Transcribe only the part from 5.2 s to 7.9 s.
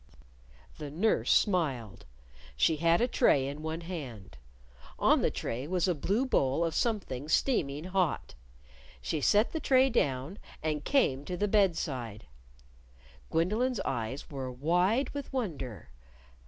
the tray was a blue bowl of something steaming